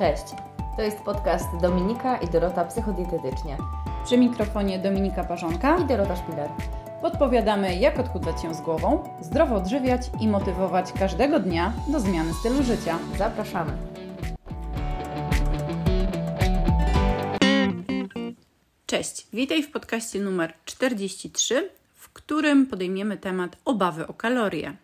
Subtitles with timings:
[0.00, 0.24] Cześć,
[0.76, 3.56] to jest podcast Dominika i Dorota Psychodietetycznie
[4.04, 6.50] Przy mikrofonie Dominika Parzonka i Dorota Szpiler.
[7.02, 12.62] podpowiadamy, jak odchudzać się z głową, zdrowo odżywiać i motywować każdego dnia do zmiany stylu
[12.62, 12.98] życia.
[13.18, 13.72] Zapraszamy.
[18.86, 24.76] Cześć, witaj w podcaście numer 43, w którym podejmiemy temat obawy o kalorie.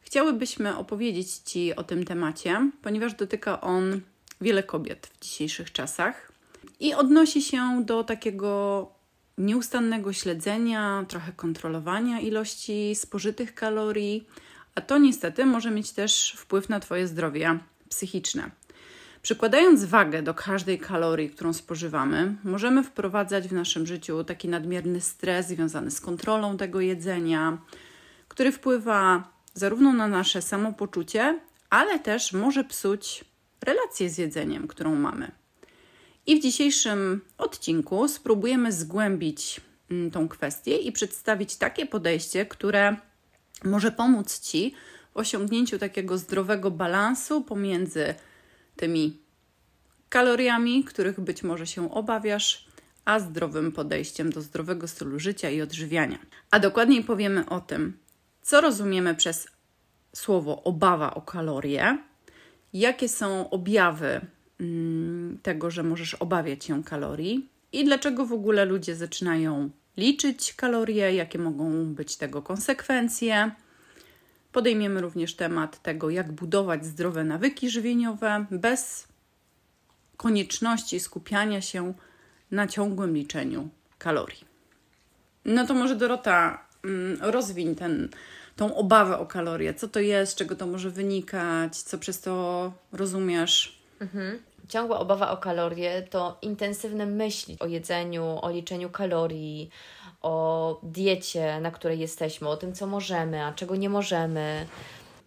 [0.00, 4.00] Chciałybyśmy opowiedzieć Ci o tym temacie, ponieważ dotyka on
[4.40, 6.32] wiele kobiet w dzisiejszych czasach
[6.80, 8.88] i odnosi się do takiego
[9.38, 14.28] nieustannego śledzenia, trochę kontrolowania ilości spożytych kalorii,
[14.74, 18.50] a to niestety może mieć też wpływ na Twoje zdrowie psychiczne.
[19.22, 25.46] Przykładając wagę do każdej kalorii, którą spożywamy, możemy wprowadzać w naszym życiu taki nadmierny stres
[25.46, 27.58] związany z kontrolą tego jedzenia,
[28.28, 31.40] który wpływa zarówno na nasze samopoczucie,
[31.70, 33.24] ale też może psuć
[33.62, 35.30] relację z jedzeniem, którą mamy.
[36.26, 42.96] I w dzisiejszym odcinku spróbujemy zgłębić mm, tą kwestię i przedstawić takie podejście, które
[43.64, 44.74] może pomóc Ci
[45.14, 48.14] w osiągnięciu takiego zdrowego balansu pomiędzy
[48.76, 49.18] tymi
[50.08, 52.68] kaloriami, których być może się obawiasz,
[53.04, 56.18] a zdrowym podejściem do zdrowego stylu życia i odżywiania.
[56.50, 57.98] A dokładniej powiemy o tym,
[58.42, 59.48] co rozumiemy przez
[60.14, 61.98] słowo obawa o kalorie,
[62.72, 64.20] jakie są objawy
[64.60, 71.14] mm, tego, że możesz obawiać się kalorii i dlaczego w ogóle ludzie zaczynają liczyć kalorie,
[71.14, 73.50] jakie mogą być tego konsekwencje.
[74.52, 79.08] Podejmiemy również temat tego, jak budować zdrowe nawyki żywieniowe bez
[80.16, 81.94] konieczności skupiania się
[82.50, 83.68] na ciągłym liczeniu
[83.98, 84.44] kalorii.
[85.44, 88.08] No to może Dorota, mm, rozwiń ten,
[88.58, 89.74] tą obawę o kalorie.
[89.74, 93.82] Co to jest, z czego to może wynikać, co przez to rozumiesz?
[94.68, 99.70] Ciągła obawa o kalorie to intensywne myśli o jedzeniu, o liczeniu kalorii,
[100.22, 104.66] o diecie, na której jesteśmy, o tym, co możemy, a czego nie możemy.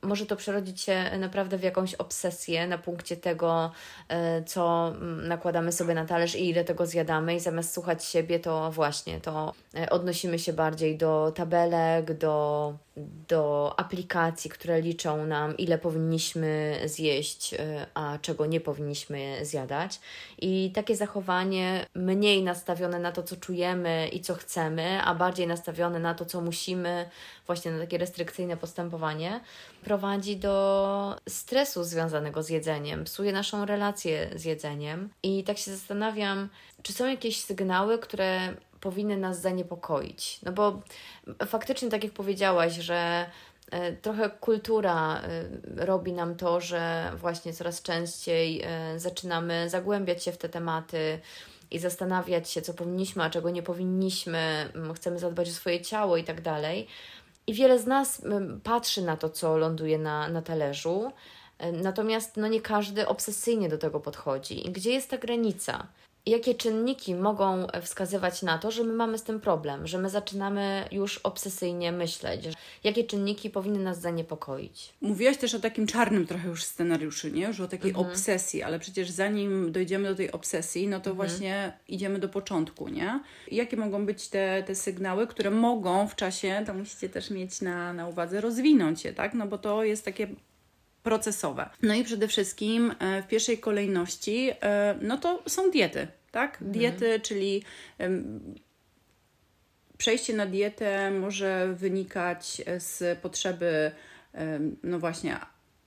[0.04, 3.72] Może to przerodzić się naprawdę w jakąś obsesję na punkcie tego,
[4.10, 4.94] e, co
[5.28, 9.54] nakładamy sobie na talerz i ile tego zjadamy, i zamiast słuchać siebie, to właśnie to
[9.76, 17.54] e, odnosimy się bardziej do tabelek, do, do aplikacji, które liczą nam, ile powinniśmy zjeść,
[17.54, 20.00] e, a czego nie powinniśmy zjadać.
[20.38, 26.00] I takie zachowanie mniej nastawione na to, co czujemy i co chcemy, a bardziej nastawione
[26.00, 27.10] na to, co musimy,
[27.46, 29.40] właśnie na takie restrykcyjne postępowanie,
[29.84, 35.10] prowadzi do stresu związanego z jedzeniem, psuje naszą relację z jedzeniem.
[35.24, 36.50] I tak się zastanawiam,
[36.84, 40.40] czy są jakieś sygnały, które powinny nas zaniepokoić?
[40.44, 40.82] No bo
[41.46, 43.26] faktycznie, tak jak powiedziałaś, że
[43.72, 50.32] e, trochę kultura e, robi nam to, że właśnie coraz częściej e, zaczynamy zagłębiać się
[50.32, 51.20] w te tematy
[51.72, 56.24] i zastanawiać się, co powinniśmy, a czego nie powinniśmy, chcemy zadbać o swoje ciało i
[56.24, 56.88] tak dalej.
[57.48, 58.22] I wiele z nas
[58.64, 61.12] patrzy na to, co ląduje na, na talerzu,
[61.74, 64.68] natomiast no, nie każdy obsesyjnie do tego podchodzi.
[64.68, 65.88] I gdzie jest ta granica?
[66.26, 70.88] Jakie czynniki mogą wskazywać na to, że my mamy z tym problem, że my zaczynamy
[70.92, 72.42] już obsesyjnie myśleć?
[72.84, 74.94] Jakie czynniki powinny nas zaniepokoić?
[75.02, 77.46] Mówiłaś też o takim czarnym trochę już scenariuszu, nie?
[77.46, 82.20] Już o takiej obsesji, ale przecież zanim dojdziemy do tej obsesji, no to właśnie idziemy
[82.20, 83.20] do początku, nie?
[83.52, 87.94] Jakie mogą być te, te sygnały, które mogą w czasie, to musicie też mieć na,
[87.94, 89.34] na uwadze, rozwinąć się, tak?
[89.34, 90.28] No bo to jest takie
[91.04, 91.70] procesowe.
[91.82, 96.58] No i przede wszystkim e, w pierwszej kolejności, e, no to są diety, tak?
[96.62, 97.64] Diety, czyli
[97.98, 98.40] em,
[99.98, 103.92] przejście na dietę może wynikać z potrzeby,
[104.84, 105.38] no właśnie,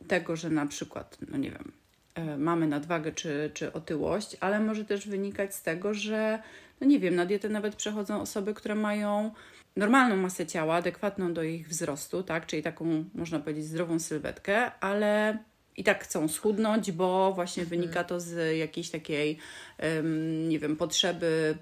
[0.08, 1.72] tego, że na przykład, no nie wiem,
[2.14, 6.42] e, mamy nadwagę czy, czy otyłość, ale może też wynikać z tego, że,
[6.84, 9.30] no nie wiem, na dietę nawet przechodzą osoby, które mają
[9.76, 15.38] normalną masę ciała, adekwatną do ich wzrostu, tak, czyli taką, można powiedzieć, zdrową sylwetkę, ale
[15.76, 19.38] i tak chcą schudnąć, bo właśnie wynika to z jakiejś takiej,
[19.78, 21.58] em, nie wiem, potrzeby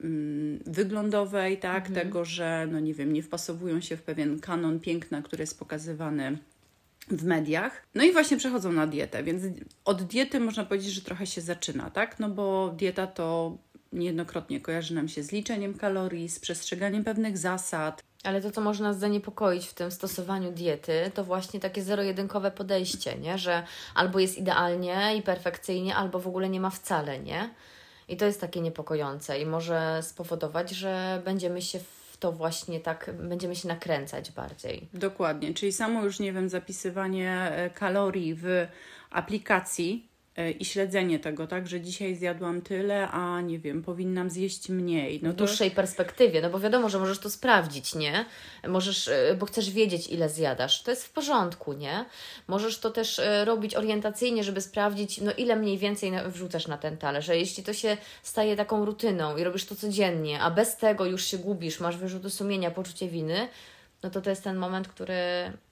[0.00, 5.22] mm, wyglądowej, tak, tego, że, no nie wiem, nie wpasowują się w pewien kanon piękna,
[5.22, 6.38] który jest pokazywany
[7.08, 7.82] w mediach.
[7.94, 9.42] No i właśnie przechodzą na dietę, więc
[9.84, 12.20] od diety można powiedzieć, że trochę się zaczyna, tak?
[12.20, 13.58] No bo dieta to
[13.92, 18.02] niejednokrotnie kojarzy nam się z liczeniem kalorii, z przestrzeganiem pewnych zasad.
[18.24, 23.18] Ale to, co może nas zaniepokoić w tym stosowaniu diety, to właśnie takie zero-jedynkowe podejście,
[23.18, 23.38] nie?
[23.38, 23.62] że
[23.94, 27.50] albo jest idealnie i perfekcyjnie, albo w ogóle nie ma wcale, nie?
[28.08, 33.10] I to jest takie niepokojące i może spowodować, że będziemy się w to właśnie tak,
[33.22, 34.88] będziemy się nakręcać bardziej.
[34.94, 38.66] Dokładnie, czyli samo już, nie wiem, zapisywanie e, kalorii w
[39.10, 40.08] aplikacji
[40.58, 45.20] i śledzenie tego, tak, że dzisiaj zjadłam tyle, a nie wiem, powinnam zjeść mniej.
[45.22, 45.76] No w dłuższej to...
[45.76, 48.24] perspektywie, no bo wiadomo, że możesz to sprawdzić, nie?
[48.68, 50.82] Możesz, e, bo chcesz wiedzieć, ile zjadasz.
[50.82, 52.04] To jest w porządku, nie?
[52.46, 56.96] Możesz to też e, robić orientacyjnie, żeby sprawdzić, no ile mniej więcej wrzucasz na ten
[56.96, 57.24] talerz.
[57.24, 61.24] Że jeśli to się staje taką rutyną i robisz to codziennie, a bez tego już
[61.24, 63.48] się gubisz, masz wyrzuty sumienia, poczucie winy,
[64.02, 65.14] no to to jest ten moment, który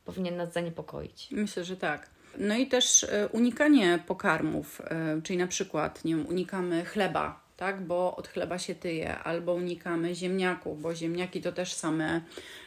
[0.04, 1.28] powinien nas zaniepokoić.
[1.30, 2.19] Myślę, że tak.
[2.40, 7.80] No i też e, unikanie pokarmów, e, czyli na przykład nie wiem, unikamy chleba, tak,
[7.80, 12.20] bo od chleba się tyje, albo unikamy ziemniaków, bo ziemniaki to też same,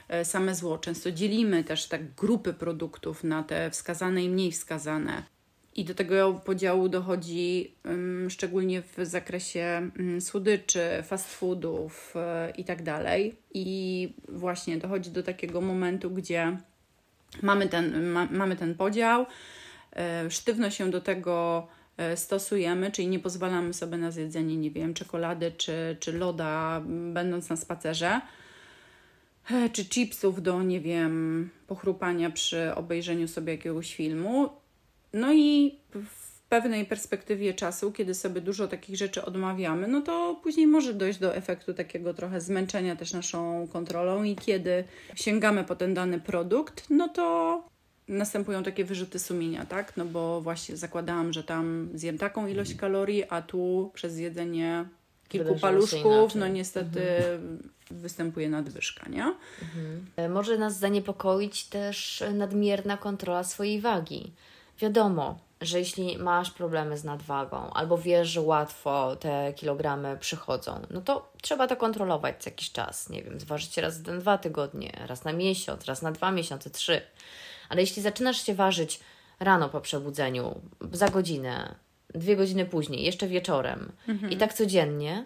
[0.09, 0.77] e, same zło.
[0.77, 5.23] Często dzielimy też tak grupy produktów na te wskazane i mniej wskazane.
[5.75, 12.25] I do tego podziału dochodzi um, szczególnie w zakresie um, słodyczy, fast foodów um,
[12.57, 13.35] i tak dalej.
[13.53, 16.57] I właśnie dochodzi do takiego momentu, gdzie
[17.41, 19.25] mamy ten, ma, mamy ten podział,
[20.29, 21.67] sztywno się do tego
[21.97, 26.81] e, stosujemy, czyli nie pozwalamy sobie na zjedzenie, nie wiem, czekolady czy, czy loda,
[27.13, 28.21] będąc na spacerze,
[29.51, 34.49] e, czy chipsów do, nie wiem, pochrupania przy obejrzeniu sobie jakiegoś filmu.
[35.13, 40.67] No i w pewnej perspektywie czasu, kiedy sobie dużo takich rzeczy odmawiamy, no to później
[40.67, 44.83] może dojść do efektu takiego trochę zmęczenia też naszą kontrolą i kiedy
[45.15, 47.72] sięgamy po ten dany produkt, no to
[48.07, 49.97] następują takie wyrzuty sumienia, tak?
[49.97, 54.85] No bo właśnie zakładałam, że tam zjem taką ilość kalorii, a tu przez jedzenie
[55.29, 57.69] kilku paluszków, no niestety mhm.
[57.91, 59.35] występuje nadwyżka, nie?
[59.61, 60.31] Mhm.
[60.31, 64.33] Może nas zaniepokoić też nadmierna kontrola swojej wagi.
[64.79, 71.01] Wiadomo, że jeśli masz problemy z nadwagą albo wiesz, że łatwo te kilogramy przychodzą, no
[71.01, 73.09] to trzeba to kontrolować co jakiś czas.
[73.09, 77.01] Nie wiem, zważyć raz na dwa tygodnie, raz na miesiąc, raz na dwa miesiące, trzy.
[77.73, 78.99] Ale jeśli zaczynasz się ważyć
[79.39, 80.61] rano po przebudzeniu,
[80.91, 81.75] za godzinę,
[82.13, 84.31] dwie godziny później, jeszcze wieczorem mhm.
[84.31, 85.25] i tak codziennie,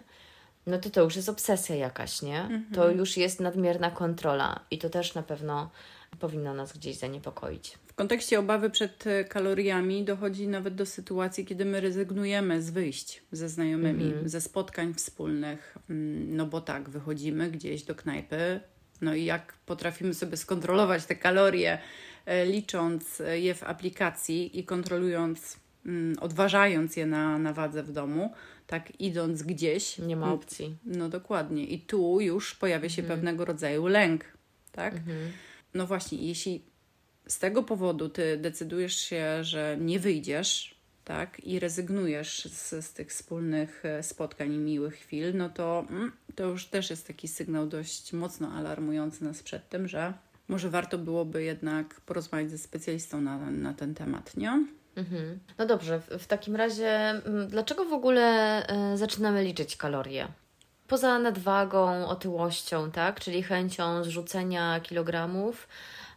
[0.66, 2.40] no to to już jest obsesja jakaś, nie?
[2.40, 2.66] Mhm.
[2.74, 5.70] To już jest nadmierna kontrola i to też na pewno
[6.20, 7.78] powinno nas gdzieś zaniepokoić.
[7.86, 13.48] W kontekście obawy przed kaloriami dochodzi nawet do sytuacji, kiedy my rezygnujemy z wyjść ze
[13.48, 14.28] znajomymi, mhm.
[14.28, 18.60] ze spotkań wspólnych, mm, no bo tak, wychodzimy gdzieś do knajpy,
[19.00, 21.78] no i jak potrafimy sobie skontrolować te kalorie,
[22.46, 28.32] licząc je w aplikacji i kontrolując, mm, odważając je na, na wadze w domu,
[28.66, 29.98] tak idąc gdzieś.
[29.98, 30.76] Nie ma opcji.
[30.84, 31.64] No dokładnie.
[31.64, 33.18] I tu już pojawia się mhm.
[33.18, 34.24] pewnego rodzaju lęk,
[34.72, 34.94] tak?
[34.94, 35.32] Mhm
[35.74, 36.62] no właśnie, jeśli
[37.26, 43.08] z tego powodu ty decydujesz się, że nie wyjdziesz, tak, i rezygnujesz z, z tych
[43.08, 47.66] wspólnych e, spotkań i miłych chwil, no to mm, to już też jest taki sygnał
[47.66, 50.14] dość mocno alarmujący nas przed tym, że
[50.48, 54.64] może warto byłoby jednak porozmawiać ze specjalistą na, na ten temat, nie?
[54.96, 55.38] Mhm.
[55.58, 58.62] No dobrze, w, takim razie, mm, dlaczego w ogóle
[58.94, 60.28] y, zaczynamy liczyć kalorie?
[60.88, 63.20] poza nadwagą, otyłością, tak?
[63.20, 65.68] Czyli chęcią zrzucenia kilogramów,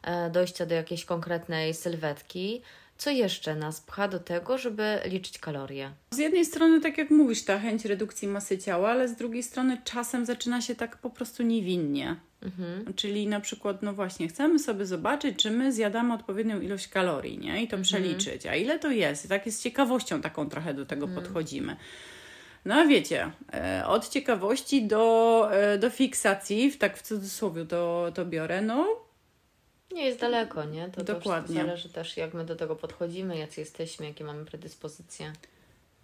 [0.03, 2.61] e, dojścia do jakiejś konkretnej sylwetki,
[2.97, 5.91] co jeszcze nas pcha do tego, żeby liczyć kalorie?
[6.11, 9.77] Z jednej strony, tak jak mówisz, ta chęć redukcji masy ciała, ale z drugiej strony
[9.83, 12.15] czasem zaczyna się tak po prostu niewinnie.
[12.41, 12.93] Mhm.
[12.93, 17.63] Czyli na przykład, no właśnie, chcemy sobie zobaczyć, czy my zjadamy odpowiednią ilość kalorii, nie?
[17.63, 17.83] I to mhm.
[17.83, 18.45] przeliczyć.
[18.45, 19.25] A ile to jest?
[19.25, 21.23] I tak jest z ciekawością taką trochę do tego mhm.
[21.23, 21.75] podchodzimy.
[22.65, 28.25] No a wiecie, e, od ciekawości do, e, do fiksacji, tak w cudzysłowie to, to
[28.25, 29.01] biorę, no
[29.93, 30.89] nie jest daleko, nie?
[30.89, 31.55] To Dokładnie.
[31.55, 35.33] To zależy też, jak my do tego podchodzimy, jacy jesteśmy, jakie mamy predyspozycje.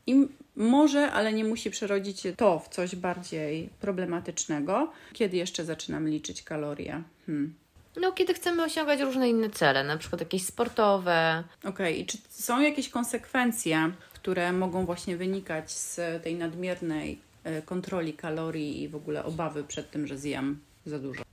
[0.08, 4.92] I może, ale nie musi przerodzić to w coś bardziej problematycznego.
[5.14, 7.04] Kiedy jeszcze zaczynam liczyć kalorie?
[7.26, 7.54] Hmm.
[8.02, 11.44] No, kiedy chcemy osiągać różne inne cele, na przykład jakieś sportowe.
[11.60, 11.94] Okej, okay.
[11.94, 13.92] i czy są jakieś konsekwencje
[14.28, 19.92] które mogą właśnie wynikać z tej nadmiernej e, kontroli kalorii i w ogóle obawy przed
[19.92, 21.24] tym, że zjem za dużo.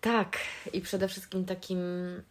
[0.00, 0.38] Tak,
[0.72, 1.78] i przede wszystkim takim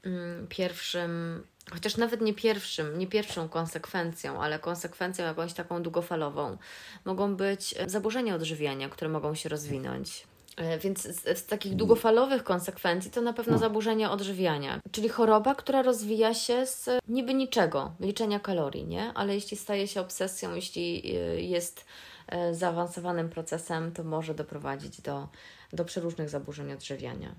[0.04, 6.58] mm, pierwszym, chociaż nawet nie pierwszym, nie pierwszą konsekwencją, ale konsekwencją jakąś taką długofalową,
[7.06, 10.28] mogą być zaburzenia odżywiania, które mogą się rozwinąć.
[10.60, 13.60] E, więc z, z, takich długofalowych konsekwencji to na pewno no.
[13.60, 19.14] zaburzenie odżywiania, czyli choroba, która rozwija się z niby niczego, liczenia kalorii, nie?
[19.14, 21.86] Ale jeśli staje się obsesją, jeśli e, jest
[22.28, 25.28] e, zaawansowanym procesem, to może doprowadzić do,
[25.74, 27.36] do przeróżnych zaburzeń odżywiania.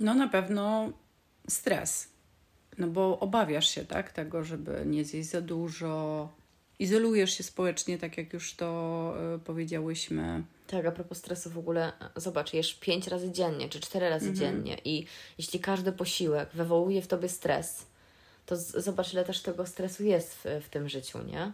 [0.00, 0.92] No na pewno
[1.48, 2.08] stres,
[2.78, 6.28] no bo obawiasz się tak, tego, żeby nie zjeść za dużo,
[6.78, 11.92] izolujesz się społecznie, tak jak już to y, powiedziałyśmy tak, a propos stresu w ogóle,
[12.16, 14.36] zobacz, jesz pięć razy dziennie czy cztery razy mhm.
[14.36, 15.06] dziennie i
[15.38, 17.86] jeśli każdy posiłek wywołuje w tobie stres,
[18.46, 21.52] to z- zobacz, ile też tego stresu jest w, w tym życiu, nie?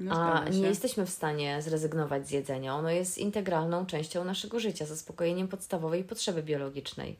[0.00, 2.74] No, A nie jesteśmy w stanie zrezygnować z jedzenia.
[2.74, 7.16] Ono jest integralną częścią naszego życia, zaspokojeniem podstawowej potrzeby biologicznej.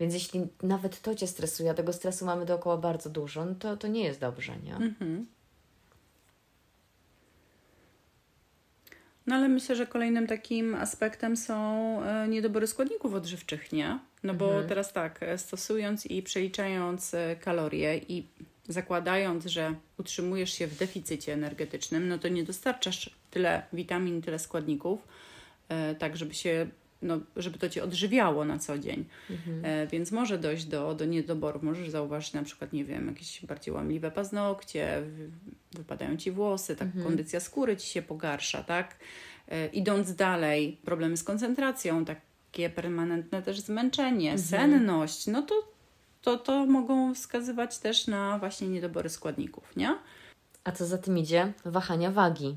[0.00, 3.76] Więc jeśli nawet to Cię stresuje, a tego stresu mamy dookoła bardzo dużo, no to,
[3.76, 4.76] to nie jest dobrze, nie?
[4.76, 5.26] Mhm.
[9.26, 11.54] No ale myślę, że kolejnym takim aspektem są
[12.04, 13.98] e, niedobory składników odżywczych, nie?
[14.22, 14.68] No bo mhm.
[14.68, 18.26] teraz tak, e, stosując i przeliczając e, kalorie i
[18.68, 25.08] zakładając, że utrzymujesz się w deficycie energetycznym, no to nie dostarczasz tyle witamin, tyle składników,
[25.98, 26.66] tak żeby się
[27.02, 29.04] no, żeby to cię odżywiało na co dzień.
[29.30, 29.64] Mhm.
[29.64, 31.62] E, więc może dojść do, do niedoborów.
[31.62, 35.02] Możesz zauważyć na przykład, nie wiem, jakieś bardziej łamliwe paznokcie,
[35.72, 37.04] wypadają ci włosy, tak mhm.
[37.04, 38.96] kondycja skóry ci się pogarsza, tak?
[39.48, 44.48] E, idąc dalej, problemy z koncentracją, takie permanentne też zmęczenie, mhm.
[44.48, 45.72] senność, no to,
[46.22, 49.98] to, to mogą wskazywać też na właśnie niedobory składników, nie?
[50.64, 51.52] A co za tym idzie?
[51.64, 52.56] Wahania wagi.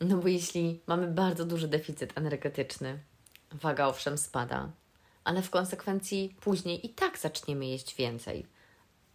[0.00, 2.98] No bo jeśli mamy bardzo duży deficyt energetyczny,
[3.52, 4.68] Waga owszem spada,
[5.24, 8.46] ale w konsekwencji później i tak zaczniemy jeść więcej.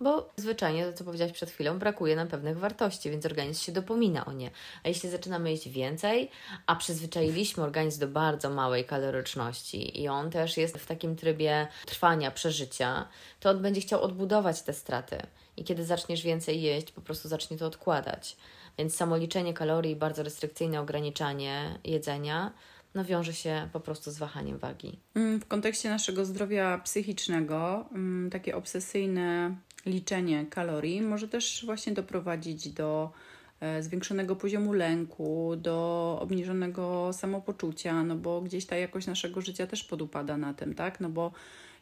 [0.01, 4.25] Bo zwyczajnie, to co powiedziałaś przed chwilą, brakuje nam pewnych wartości, więc organizm się dopomina
[4.25, 4.51] o nie.
[4.83, 6.29] A jeśli zaczynamy jeść więcej,
[6.65, 12.31] a przyzwyczailiśmy organizm do bardzo małej kaloryczności i on też jest w takim trybie trwania,
[12.31, 13.07] przeżycia,
[13.39, 15.17] to on będzie chciał odbudować te straty.
[15.57, 18.37] I kiedy zaczniesz więcej jeść, po prostu zacznie to odkładać.
[18.77, 22.51] Więc samo liczenie kalorii, bardzo restrykcyjne ograniczanie jedzenia
[22.95, 24.99] no wiąże się po prostu z wahaniem wagi.
[25.15, 32.69] Mm, w kontekście naszego zdrowia psychicznego, mm, takie obsesyjne liczenie kalorii może też właśnie doprowadzić
[32.69, 33.11] do
[33.59, 39.83] e, zwiększonego poziomu lęku, do obniżonego samopoczucia, no bo gdzieś ta jakość naszego życia też
[39.83, 40.99] podupada na tym, tak?
[40.99, 41.31] No bo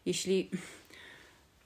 [0.05, 0.49] jeśli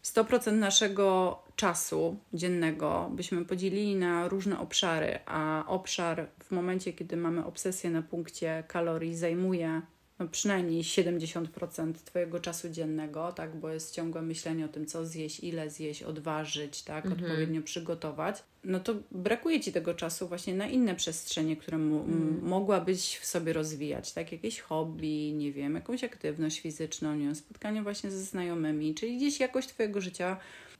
[0.04, 7.46] 100% naszego czasu dziennego byśmy podzielili na różne obszary, a obszar w momencie, kiedy mamy
[7.46, 9.82] obsesję na punkcie kalorii, zajmuje
[10.24, 15.40] no przynajmniej 70% Twojego czasu dziennego, tak, bo jest ciągłe myślenie o tym, co zjeść,
[15.40, 17.24] ile zjeść, odważyć, tak, mhm.
[17.24, 22.48] odpowiednio przygotować, no to brakuje Ci tego czasu właśnie na inne przestrzenie, które mhm.
[22.48, 27.84] mogłabyś w sobie rozwijać, tak, jakieś hobby, nie wiem, jakąś aktywność fizyczną, nie wiem, spotkanie
[27.84, 30.38] właśnie ze znajomymi, czyli gdzieś jakość Twojego życia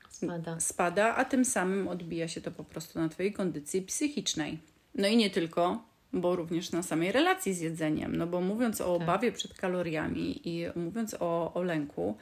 [0.10, 0.60] spada.
[0.60, 4.60] spada, a tym samym odbija się to po prostu na Twojej kondycji psychicznej.
[4.96, 8.16] No i nie tylko, bo również na samej relacji z jedzeniem.
[8.16, 9.04] No bo mówiąc o tak.
[9.04, 12.18] obawie przed kaloriami i mówiąc o, o lęku,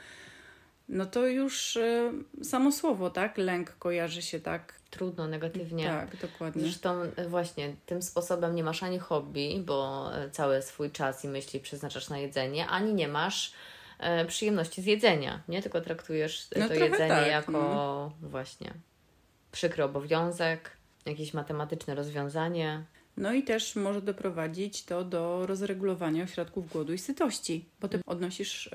[0.92, 2.12] no to już y,
[2.44, 3.38] samo słowo, tak?
[3.38, 4.82] Lęk kojarzy się tak.
[4.90, 5.86] Trudno, negatywnie.
[5.86, 6.62] Tak, dokładnie.
[6.62, 11.28] Zresztą y, właśnie tym sposobem nie masz ani hobby, bo y, cały swój czas i
[11.28, 13.54] myśli przeznaczasz na jedzenie, ani nie masz
[14.24, 15.62] y, przyjemności z jedzenia, nie?
[15.62, 18.12] Tylko traktujesz no to jedzenie tak, jako no.
[18.22, 18.74] właśnie
[19.52, 20.72] przykry obowiązek,
[21.06, 22.84] jakieś matematyczne rozwiązanie.
[23.18, 28.70] No i też może doprowadzić to do rozregulowania ośrodków głodu i sytości, bo ty odnosisz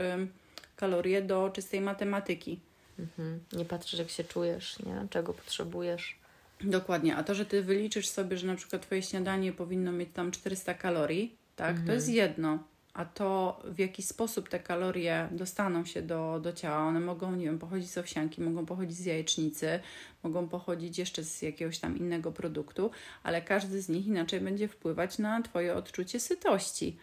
[0.76, 2.60] kalorie do czystej matematyki.
[2.98, 3.40] Mhm.
[3.52, 5.06] Nie patrzysz, jak się czujesz, nie?
[5.10, 6.16] czego potrzebujesz.
[6.60, 10.30] Dokładnie, a to, że ty wyliczysz sobie, że na przykład twoje śniadanie powinno mieć tam
[10.30, 11.86] 400 kalorii, tak, mhm.
[11.86, 12.58] to jest jedno
[12.96, 17.44] a to w jaki sposób te kalorie dostaną się do, do ciała, one mogą, nie
[17.44, 19.80] wiem, pochodzić z owsianki, mogą pochodzić z jajecznicy,
[20.22, 22.90] mogą pochodzić jeszcze z jakiegoś tam innego produktu,
[23.22, 26.96] ale każdy z nich inaczej będzie wpływać na Twoje odczucie sytości.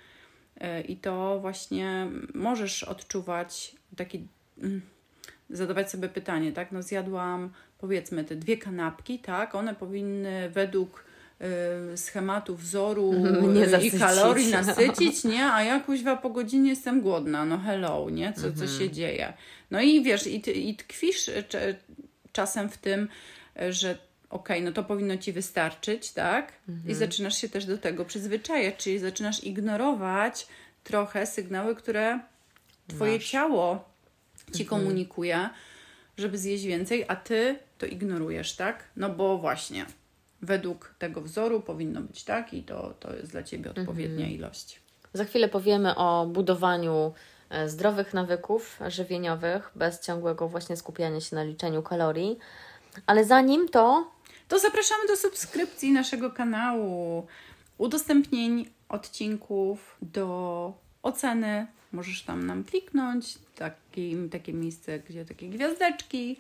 [0.58, 4.82] E, I to właśnie możesz odczuwać taki, mm,
[5.50, 6.72] zadawać sobie pytanie, tak?
[6.72, 9.56] No zjadłam powiedzmy te dwie kanapki, tak?
[9.56, 11.04] One powinny według
[11.96, 13.14] schematu, wzoru
[13.82, 15.46] y, i kalorii nasycić, nie?
[15.46, 18.34] A ja kuźwa po godzinie jestem głodna, no hello, nie?
[18.34, 18.80] Co, co mhm.
[18.80, 19.34] się dzieje?
[19.72, 21.32] No i wiesz, i, i tkwisz
[22.32, 23.08] czasem w tym,
[23.70, 23.98] że
[24.30, 26.54] okej, okay, no to powinno ci wystarczyć, tak?
[26.70, 26.90] Mhm.
[26.90, 30.48] I zaczynasz się też do tego przyzwyczajać, czyli zaczynasz ignorować
[30.84, 32.20] trochę sygnały, które
[32.88, 33.30] twoje Masz.
[33.30, 33.90] ciało
[34.54, 34.82] ci mhm.
[34.82, 35.50] komunikuje,
[36.18, 38.84] żeby zjeść więcej, a ty to ignorujesz, tak?
[38.96, 39.86] No bo właśnie
[40.44, 44.32] według tego wzoru powinno być tak i to, to jest dla Ciebie odpowiednia mhm.
[44.32, 44.82] ilość.
[45.14, 47.14] Za chwilę powiemy o budowaniu
[47.50, 52.38] e, zdrowych nawyków żywieniowych bez ciągłego właśnie skupiania się na liczeniu kalorii.
[53.06, 54.12] Ale zanim to.
[54.48, 57.28] To zapraszamy do subskrypcji naszego kanału,
[57.78, 60.74] udostępnień odcinków, do
[61.04, 61.68] oceny.
[61.92, 66.38] Możesz tam nam kliknąć, taki, takie miejsce, gdzie takie gwiazdeczki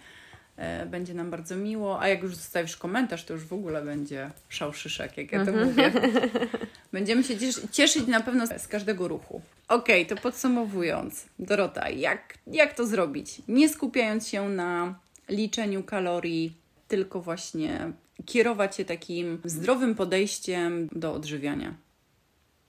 [0.85, 5.17] będzie nam bardzo miło, a jak już zostawisz komentarz, to już w ogóle będzie szałszyszek,
[5.17, 5.67] jak ja to mhm.
[5.67, 5.91] mówię.
[6.93, 7.35] Będziemy się
[7.71, 9.41] cieszyć na pewno z każdego ruchu.
[9.67, 13.41] Okej, okay, to podsumowując, Dorota, jak, jak to zrobić?
[13.47, 14.95] Nie skupiając się na
[15.29, 16.53] liczeniu kalorii,
[16.87, 17.91] tylko właśnie
[18.25, 21.73] kierować się takim zdrowym podejściem do odżywiania.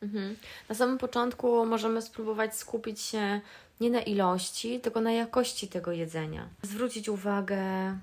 [0.04, 0.36] Mhm.
[0.68, 3.40] Na samym początku możemy spróbować skupić się
[3.80, 6.48] nie na ilości, tylko na jakości tego jedzenia.
[6.62, 7.58] Zwrócić uwagę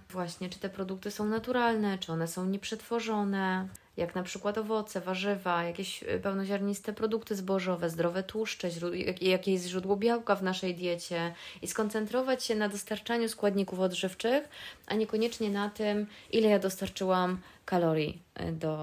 [0.09, 3.67] właśnie, czy te produkty są naturalne, czy one są nieprzetworzone,
[3.97, 8.69] jak na przykład owoce, warzywa, jakieś y, pełnoziarniste produkty zbożowe, zdrowe tłuszcze,
[9.21, 14.49] jakie jest źródło białka w naszej diecie i skoncentrować się na dostarczaniu składników odżywczych,
[14.87, 17.37] a niekoniecznie na tym, ile ja dostarczyłam
[17.71, 18.73] kalorii y, do,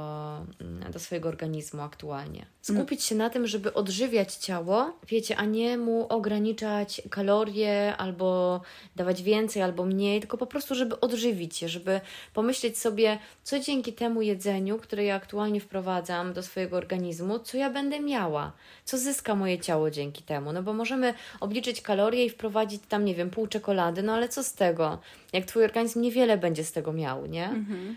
[0.61, 2.47] mm, do swojego organizmu aktualnie.
[2.63, 8.61] Skupić się na tym, żeby odżywiać ciało, wiecie, a nie mu ograniczać kalorie albo
[8.97, 12.01] dawać więcej albo mniej, tylko po prostu, żeby odżywić je, żeby
[12.35, 17.71] pomyśleć sobie, co dzięki temu jedzeniu, które ja aktualnie wprowadzam do swojego organizmu, co ja
[17.71, 18.53] będę miała,
[18.85, 20.53] co zyska moje ciało dzięki temu.
[20.53, 24.45] No bo możemy obliczyć kalorie i wprowadzić tam, nie wiem, pół czekolady, no ale co
[24.45, 24.99] z tego?
[25.33, 27.49] Jak Twój organizm niewiele będzie z tego miał, nie?
[27.49, 27.97] Mhm.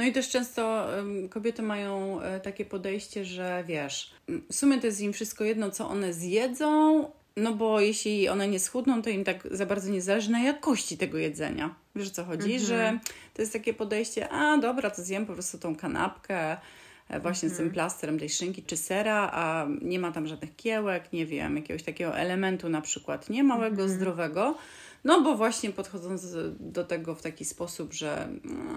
[0.00, 0.86] No i też często
[1.30, 5.88] kobiety mają e, takie podejście, że wiesz, w sumie to jest im wszystko jedno, co
[5.88, 7.04] one zjedzą,
[7.36, 10.98] no bo jeśli one nie schudną, to im tak za bardzo nie zależy na jakości
[10.98, 11.74] tego jedzenia.
[11.96, 12.54] Wiesz o co chodzi?
[12.54, 12.66] Mhm.
[12.66, 12.98] Że
[13.34, 16.56] to jest takie podejście, a dobra, to zjem po prostu tą kanapkę
[17.08, 17.54] e, właśnie mhm.
[17.54, 17.70] z tym mhm.
[17.70, 22.18] plasterem tej szynki czy sera, a nie ma tam żadnych kiełek, nie wiem, jakiegoś takiego
[22.18, 23.90] elementu na przykład, nie małego, mhm.
[23.90, 24.58] zdrowego,
[25.04, 26.26] no bo właśnie podchodząc
[26.60, 28.28] do tego w taki sposób, że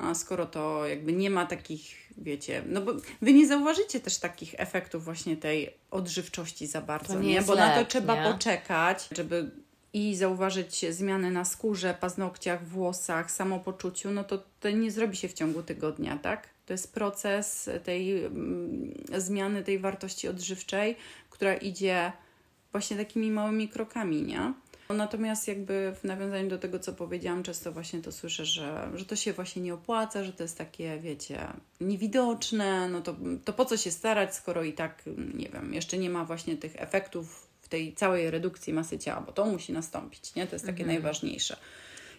[0.03, 4.55] a skoro to jakby nie ma takich, wiecie, no bo wy nie zauważycie też takich
[4.57, 7.41] efektów właśnie tej odżywczości za bardzo, nie?
[7.41, 8.31] Bo na to trzeba nie?
[8.31, 9.51] poczekać, żeby
[9.93, 15.33] i zauważyć zmiany na skórze, paznokciach, włosach, samopoczuciu, no to to nie zrobi się w
[15.33, 16.49] ciągu tygodnia, tak?
[16.65, 20.95] To jest proces tej mm, zmiany tej wartości odżywczej,
[21.29, 22.11] która idzie
[22.71, 24.53] właśnie takimi małymi krokami, nie?
[24.89, 29.15] Natomiast jakby w nawiązaniu do tego, co powiedziałam, często właśnie to słyszę, że, że to
[29.15, 31.47] się właśnie nie opłaca, że to jest takie, wiecie,
[31.81, 33.15] niewidoczne, no to,
[33.45, 36.81] to po co się starać, skoro i tak, nie wiem, jeszcze nie ma właśnie tych
[36.81, 40.47] efektów w tej całej redukcji masy ciała, bo to musi nastąpić, nie?
[40.47, 40.87] To jest takie mhm.
[40.87, 41.57] najważniejsze.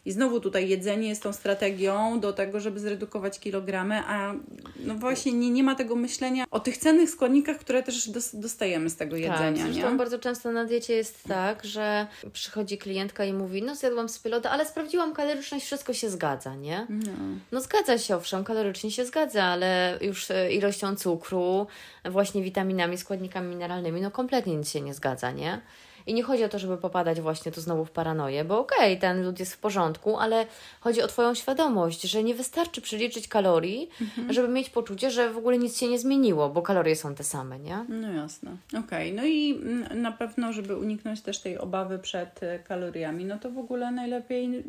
[0.07, 4.35] I znowu tutaj jedzenie jest tą strategią do tego, żeby zredukować kilogramy, a
[4.81, 8.97] no właśnie nie, nie ma tego myślenia o tych cennych składnikach, które też dostajemy z
[8.97, 9.65] tego tak, jedzenia.
[9.65, 9.99] Tak, zresztą nie?
[9.99, 14.67] bardzo często na diecie jest tak, że przychodzi klientka i mówi, no zjadłam spylodę, ale
[14.67, 16.87] sprawdziłam kaloryczność, wszystko się zgadza, nie?
[16.91, 17.13] No.
[17.53, 21.67] no zgadza się, owszem, kalorycznie się zgadza, ale już e, ilością cukru,
[22.05, 25.61] właśnie witaminami, składnikami mineralnymi, no kompletnie nic się nie zgadza, nie?
[26.07, 28.97] I nie chodzi o to, żeby popadać właśnie tu znowu w paranoję, bo okej, okay,
[28.97, 30.47] ten lód jest w porządku, ale
[30.81, 34.33] chodzi o Twoją świadomość, że nie wystarczy przeliczyć kalorii, mhm.
[34.33, 37.59] żeby mieć poczucie, że w ogóle nic się nie zmieniło, bo kalorie są te same,
[37.59, 37.85] nie?
[37.89, 38.57] No jasne.
[38.69, 39.13] Okej, okay.
[39.13, 39.61] no i
[39.95, 44.65] na pewno, żeby uniknąć też tej obawy przed e, kaloriami, no to w ogóle najlepiej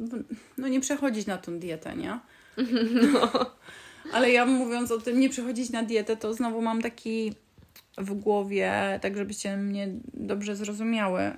[0.57, 2.19] no nie przechodzić na tą dietę, nie?
[3.13, 3.45] No.
[4.13, 7.33] Ale ja mówiąc o tym, nie przechodzić na dietę, to znowu mam taki
[7.97, 11.31] w głowie, tak żebyście mnie dobrze zrozumiały,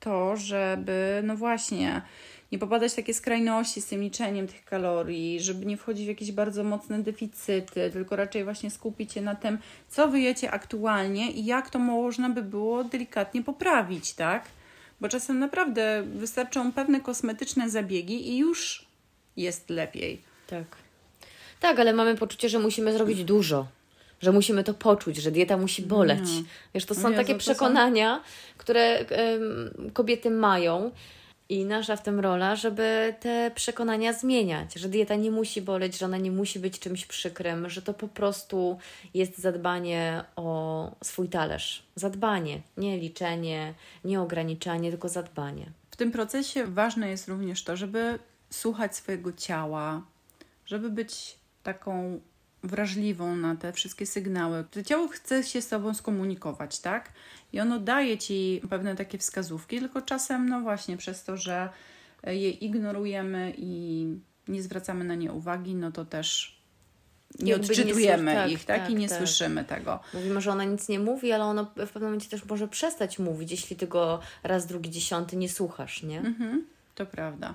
[0.00, 2.02] to, żeby, no właśnie,
[2.52, 6.32] nie popadać w takie skrajności z tym liczeniem tych kalorii, żeby nie wchodzić w jakieś
[6.32, 11.70] bardzo mocne deficyty, tylko raczej właśnie skupić się na tym, co wyjecie aktualnie i jak
[11.70, 14.44] to można by było delikatnie poprawić, tak?
[15.00, 18.86] Bo czasem naprawdę wystarczą pewne kosmetyczne zabiegi i już
[19.36, 20.20] jest lepiej.
[20.46, 20.64] Tak.
[21.60, 23.66] Tak, ale mamy poczucie, że musimy zrobić dużo
[24.20, 26.20] że musimy to poczuć, że dieta musi boleć.
[26.20, 26.42] No.
[26.74, 28.58] Wiesz, to są no takie przekonania, są...
[28.58, 29.04] które
[29.92, 30.90] kobiety mają.
[31.48, 36.06] I nasza w tym rola, żeby te przekonania zmieniać, że dieta nie musi boleć, że
[36.06, 38.78] ona nie musi być czymś przykrym, że to po prostu
[39.14, 41.82] jest zadbanie o swój talerz.
[41.94, 43.74] Zadbanie, nie liczenie,
[44.04, 45.66] nie ograniczanie, tylko zadbanie.
[45.90, 48.18] W tym procesie ważne jest również to, żeby
[48.50, 50.02] słuchać swojego ciała,
[50.66, 52.20] żeby być taką
[52.64, 54.64] wrażliwą na te wszystkie sygnały.
[54.70, 57.12] To ciało chce się z Tobą skomunikować, tak?
[57.52, 61.68] I ono daje Ci pewne takie wskazówki, tylko czasem, no właśnie, przez to, że
[62.26, 64.06] je ignorujemy i
[64.48, 66.60] nie zwracamy na nie uwagi, no to też
[67.38, 68.80] nie Jakby odczytujemy nie tak, ich, tak?
[68.80, 68.90] tak?
[68.90, 69.18] I nie tak.
[69.18, 70.00] słyszymy tego.
[70.14, 73.50] Mówimy, że ona nic nie mówi, ale ono w pewnym momencie też może przestać mówić,
[73.50, 76.18] jeśli ty go raz, drugi, dziesiąty nie słuchasz, nie?
[76.18, 77.54] Mhm, to prawda.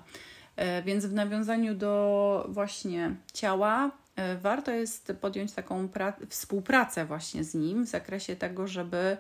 [0.56, 3.92] E, więc w nawiązaniu do właśnie ciała,
[4.42, 5.90] warto jest podjąć taką
[6.30, 9.18] współpracę właśnie z nim w zakresie tego, żeby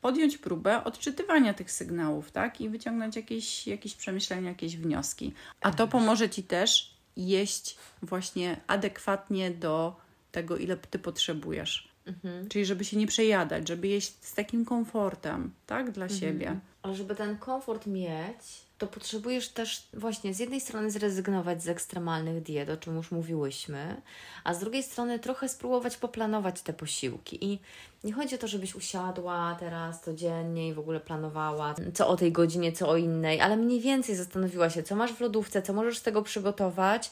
[0.00, 2.60] podjąć próbę odczytywania tych sygnałów, tak?
[2.60, 5.34] I wyciągnąć jakieś, jakieś przemyślenia, jakieś wnioski.
[5.60, 9.96] A to pomoże Ci też jeść właśnie adekwatnie do
[10.32, 11.88] tego, ile Ty potrzebujesz.
[12.06, 12.48] Mhm.
[12.48, 15.90] Czyli żeby się nie przejadać, żeby jeść z takim komfortem, tak?
[15.90, 16.20] Dla mhm.
[16.20, 16.60] siebie.
[16.82, 22.42] Ale żeby ten komfort mieć, to potrzebujesz też właśnie z jednej strony zrezygnować z ekstremalnych
[22.42, 24.02] diet, o czym już mówiłyśmy,
[24.44, 27.44] a z drugiej strony trochę spróbować poplanować te posiłki.
[27.44, 27.58] I
[28.04, 32.32] nie chodzi o to, żebyś usiadła teraz codziennie i w ogóle planowała, co o tej
[32.32, 35.98] godzinie, co o innej, ale mniej więcej zastanowiła się, co masz w lodówce, co możesz
[35.98, 37.10] z tego przygotować,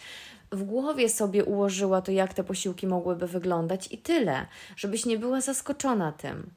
[0.53, 4.47] w głowie sobie ułożyła to, jak te posiłki mogłyby wyglądać i tyle,
[4.77, 6.51] żebyś nie była zaskoczona tym.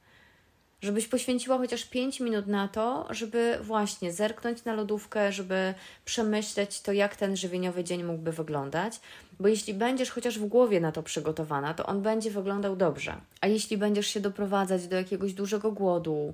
[0.82, 5.74] Żebyś poświęciła chociaż 5 minut na to, żeby właśnie zerknąć na lodówkę, żeby
[6.06, 9.00] przemyśleć to, jak ten żywieniowy dzień mógłby wyglądać.
[9.40, 13.16] Bo jeśli będziesz chociaż w głowie na to przygotowana, to on będzie wyglądał dobrze.
[13.42, 16.34] A jeśli będziesz się doprowadzać do jakiegoś dużego głodu,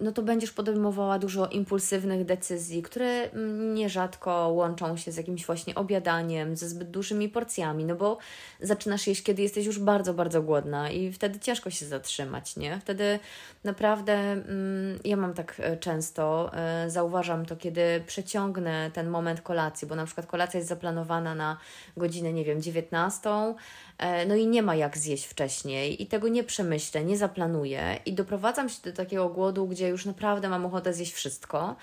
[0.00, 5.74] no to będziesz podejmowała dużo impulsywnych decyzji, które mm, nierzadko łączą się z jakimś właśnie
[5.74, 8.18] obiadaniem, ze zbyt dużymi porcjami, no bo
[8.60, 12.80] zaczynasz jeść, kiedy jesteś już bardzo, bardzo głodna i wtedy ciężko się zatrzymać, nie?
[12.80, 13.18] Wtedy
[13.64, 19.88] naprawdę mm, ja mam tak e, często, e, zauważam to, kiedy przeciągnę ten moment kolacji,
[19.88, 21.56] bo na przykład kolacja jest zaplanowana na
[21.96, 23.54] godzinę, nie wiem, 19,
[23.98, 28.12] E, no i nie ma jak zjeść wcześniej i tego nie przemyślę, nie zaplanuję i
[28.12, 31.76] doprowadzam się do takiego głodu, gdzie już naprawdę mam ochotę zjeść wszystko,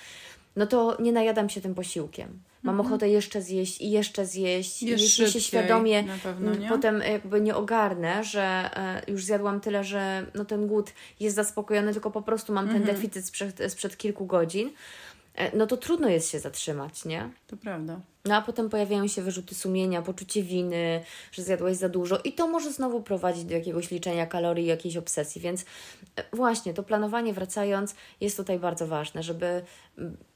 [0.55, 2.39] no to nie najadam się tym posiłkiem.
[2.63, 2.87] Mam mhm.
[2.87, 4.83] ochotę jeszcze zjeść i jeszcze zjeść.
[4.83, 6.69] Jest jeśli się świadomie pewno, nie?
[6.69, 11.93] potem jakby nie ogarnę, że e, już zjadłam tyle, że no ten głód jest zaspokojony,
[11.93, 12.83] tylko po prostu mam mhm.
[12.83, 14.69] ten deficyt sprzed, sprzed kilku godzin,
[15.35, 17.29] e, no to trudno jest się zatrzymać, nie?
[17.47, 17.99] To prawda.
[18.25, 22.47] No a potem pojawiają się wyrzuty sumienia, poczucie winy, że zjadłeś za dużo i to
[22.47, 25.41] może znowu prowadzić do jakiegoś liczenia kalorii, jakiejś obsesji.
[25.41, 25.65] Więc
[26.15, 29.61] e, właśnie to planowanie, wracając, jest tutaj bardzo ważne, żeby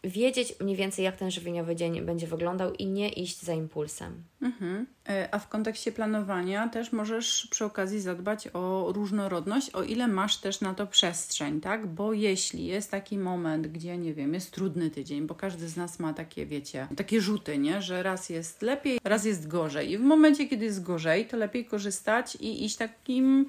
[0.04, 4.24] wiedzieć mniej więcej, jak ten żywieniowy dzień będzie wyglądał i nie iść za impulsem.
[4.42, 4.86] Mhm.
[5.10, 10.38] E, a w kontekście planowania też możesz przy okazji zadbać o różnorodność, o ile masz
[10.38, 11.88] też na to przestrzeń, tak?
[11.88, 16.00] Bo jeśli jest taki moment, gdzie nie wiem, jest trudny tydzień, bo każdy z nas
[16.00, 17.75] ma takie, wiecie, takie rzuty, nie?
[17.82, 19.92] Że raz jest lepiej, raz jest gorzej.
[19.92, 23.46] I w momencie, kiedy jest gorzej, to lepiej korzystać i iść takim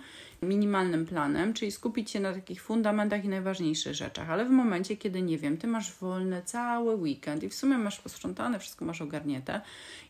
[0.47, 4.31] minimalnym planem, czyli skupić się na takich fundamentach i najważniejszych rzeczach.
[4.31, 8.01] Ale w momencie, kiedy nie wiem, ty masz wolny cały weekend i w sumie masz
[8.01, 9.61] posprzątane, wszystko masz ogarnięte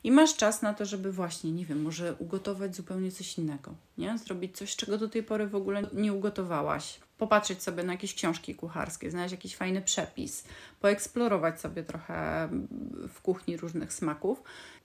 [0.05, 4.19] i masz czas na to, żeby właśnie, nie wiem, może ugotować zupełnie coś innego, nie?
[4.19, 7.01] Zrobić coś, czego do tej pory w ogóle nie ugotowałaś.
[7.19, 10.45] Popatrzeć sobie na jakieś książki kucharskie, znaleźć jakiś fajny przepis,
[10.81, 12.49] poeksplorować sobie trochę
[13.09, 14.43] w kuchni różnych smaków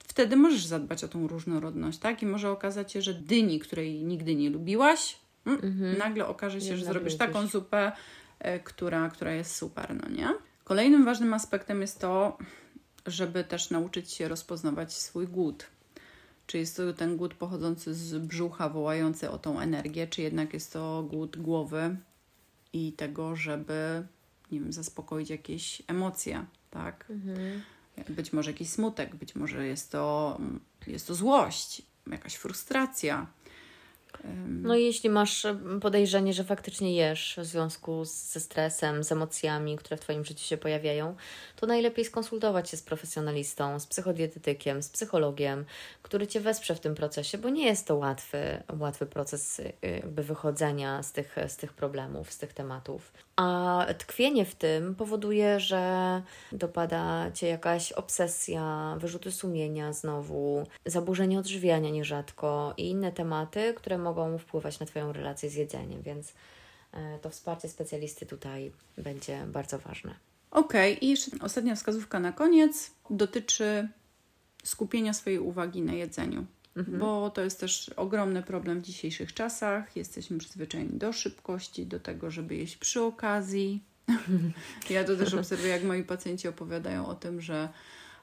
[0.07, 2.21] wtedy możesz zadbać o tą różnorodność, tak?
[2.21, 5.97] I może okazać się, że dyni, której nigdy nie lubiłaś, mm, mhm.
[5.97, 7.91] nagle okaże się, że zrobisz taką zupę,
[8.39, 10.27] e, która, która jest super, no nie?
[10.63, 12.37] Kolejnym ważnym aspektem jest to,
[13.05, 15.67] żeby też nauczyć się rozpoznawać swój głód.
[16.47, 20.73] Czy jest to ten głód pochodzący z brzucha, wołający o tą energię, czy jednak jest
[20.73, 21.97] to głód głowy
[22.73, 24.07] i tego, żeby,
[24.51, 27.05] nie wiem, zaspokoić jakieś emocje, tak?
[27.09, 27.61] Mhm.
[28.09, 30.37] Być może jakiś smutek, być może jest to,
[30.87, 33.27] jest to złość, jakaś frustracja.
[34.47, 35.47] No jeśli masz
[35.81, 40.57] podejrzenie, że faktycznie jesz w związku ze stresem, z emocjami, które w Twoim życiu się
[40.57, 41.15] pojawiają,
[41.55, 45.65] to najlepiej skonsultować się z profesjonalistą, z psychodietetykiem, z psychologiem,
[46.01, 50.23] który Cię wesprze w tym procesie, bo nie jest to łatwy, łatwy proces y, jakby
[50.23, 53.11] wychodzenia z tych, z tych problemów, z tych tematów.
[53.35, 56.21] A tkwienie w tym powoduje, że
[56.51, 64.37] dopada cię jakaś obsesja, wyrzuty sumienia znowu, zaburzenie odżywiania nierzadko i inne tematy, które mogą
[64.37, 66.33] wpływać na Twoją relację z jedzeniem, więc
[66.93, 70.15] e, to wsparcie specjalisty tutaj będzie bardzo ważne.
[70.51, 71.07] Okej, okay.
[71.07, 73.87] i jeszcze ostatnia wskazówka na koniec dotyczy
[74.63, 76.45] skupienia swojej uwagi na jedzeniu.
[76.77, 76.99] Mhm.
[76.99, 79.95] Bo to jest też ogromny problem w dzisiejszych czasach.
[79.95, 83.83] Jesteśmy przyzwyczajeni do szybkości, do tego, żeby jeść przy okazji.
[84.89, 87.69] ja to też obserwuję, jak moi pacjenci opowiadają o tym, że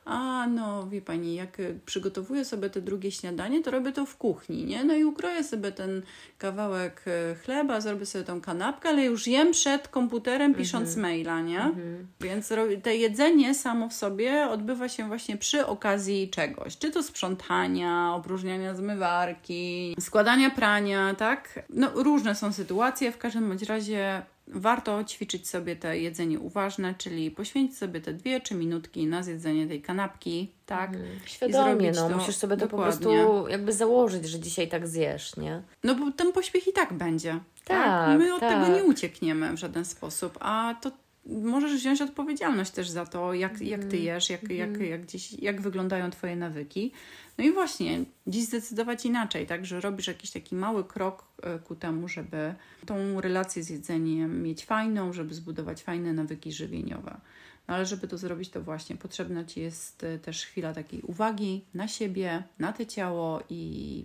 [0.08, 4.64] a no wie pani, jak przygotowuję sobie te drugie śniadanie, to robię to w kuchni,
[4.64, 4.84] nie?
[4.84, 6.02] No i ukroję sobie ten
[6.38, 11.00] kawałek e, chleba, zrobię sobie tą kanapkę, ale już jem przed komputerem pisząc -hmm.
[11.00, 11.60] maila, nie?
[11.60, 12.04] -hmm.
[12.20, 12.48] Więc
[12.82, 18.74] to jedzenie samo w sobie odbywa się właśnie przy okazji czegoś, czy to sprzątania, opróżniania
[18.74, 21.66] zmywarki, składania prania, tak?
[21.70, 27.30] No różne są sytuacje, w każdym bądź razie warto ćwiczyć sobie to jedzenie uważne, czyli
[27.30, 30.94] poświęcić sobie te dwie czy minutki na zjedzenie tej kanapki, tak?
[30.94, 32.94] Mm, świadomie, no, to, musisz sobie to dokładnie.
[32.94, 35.62] po prostu jakby założyć, że dzisiaj tak zjesz, nie?
[35.84, 37.86] No bo ten pośpiech i tak będzie, tak?
[37.86, 38.18] tak?
[38.18, 38.64] My od tak.
[38.64, 40.90] tego nie uciekniemy w żaden sposób, a to
[41.28, 44.02] możesz wziąć odpowiedzialność też za to, jak, jak ty mhm.
[44.02, 44.90] jesz, jak, jak, mhm.
[44.90, 46.92] jak, gdzieś, jak wyglądają twoje nawyki.
[47.38, 51.74] No i właśnie, dziś zdecydować inaczej, tak, że robisz jakiś taki mały krok e, ku
[51.74, 52.54] temu, żeby
[52.86, 57.20] tą relację z jedzeniem mieć fajną, żeby zbudować fajne nawyki żywieniowe.
[57.68, 61.64] No ale żeby to zrobić, to właśnie potrzebna Ci jest y, też chwila takiej uwagi
[61.74, 64.04] na siebie, na Te ciało i,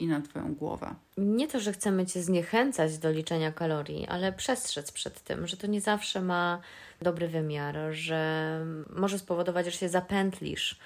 [0.00, 0.94] i na Twoją głowę.
[1.16, 5.66] Nie to, że chcemy Cię zniechęcać do liczenia kalorii, ale przestrzec przed tym, że to
[5.66, 6.60] nie zawsze ma
[7.02, 8.60] dobry wymiar, że
[8.90, 10.78] może spowodować, że się zapętlisz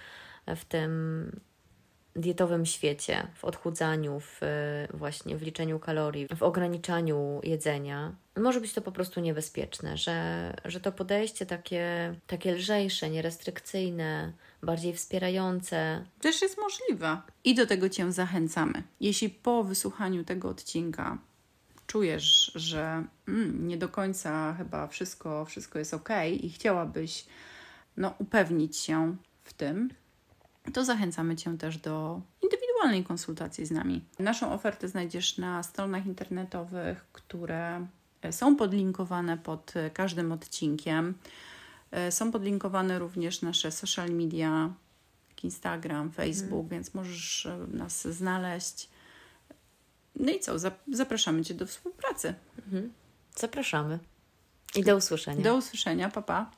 [0.47, 1.31] w tym
[2.17, 4.41] dietowym świecie, w odchudzaniu, w
[4.95, 10.81] właśnie w liczeniu kalorii, w ograniczaniu jedzenia, może być to po prostu niebezpieczne, że, że
[10.81, 16.05] to podejście takie, takie lżejsze, nierestrykcyjne, bardziej wspierające.
[16.21, 17.21] Też jest możliwe.
[17.45, 18.83] I do tego Cię zachęcamy.
[19.01, 21.19] Jeśli po wysłuchaniu tego odcinka
[21.87, 26.09] czujesz, że mm, nie do końca chyba wszystko, wszystko jest ok
[26.41, 27.27] i chciałabyś
[27.97, 29.91] no, upewnić się w tym,
[30.73, 34.05] to zachęcamy Cię też do indywidualnej konsultacji z nami.
[34.19, 37.87] Naszą ofertę znajdziesz na stronach internetowych, które
[38.31, 41.15] są podlinkowane pod każdym odcinkiem.
[42.11, 44.75] Są podlinkowane również nasze social media,
[45.43, 48.89] Instagram, Facebook, więc możesz nas znaleźć.
[50.17, 50.53] No i co?
[50.93, 52.35] Zapraszamy Cię do współpracy.
[52.67, 52.93] Mhm.
[53.37, 53.99] Zapraszamy.
[54.75, 55.43] I do usłyszenia.
[55.43, 56.51] Do usłyszenia, papa.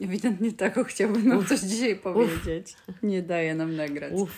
[0.00, 2.76] Ewidentnie tak chciałbym nam coś dzisiaj powiedzieć.
[2.88, 2.94] Uf.
[3.02, 4.36] Nie daje nam nagrać Uf.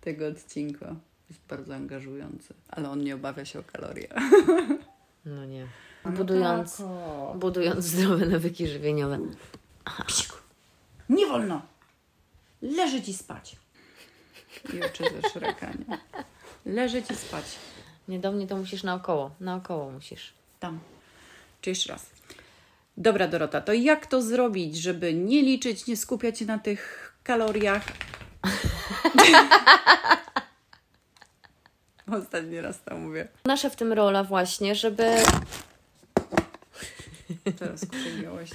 [0.00, 0.96] tego odcinka.
[1.30, 4.08] Jest bardzo angażujący, ale on nie obawia się o kalorie.
[5.24, 5.66] No nie.
[6.04, 9.18] Budując, no budując zdrowe nawyki żywieniowe.
[10.06, 10.36] Psiku.
[11.08, 11.62] Nie wolno!
[12.62, 13.56] Leży ci spać.
[14.74, 15.84] I oczy zeszrekanie.
[16.66, 17.44] Leży ci spać.
[18.08, 19.30] Nie do mnie to musisz naokoło.
[19.40, 20.32] Naokoło musisz.
[20.60, 20.78] Tam.
[21.60, 22.10] Czy jeszcze raz.
[22.96, 27.82] Dobra, Dorota, to jak to zrobić, żeby nie liczyć, nie skupiać się na tych kaloriach?
[32.18, 33.28] Ostatni raz to mówię.
[33.44, 35.16] Nasza w tym rola właśnie, żeby...
[37.58, 38.50] Teraz przegięłaś.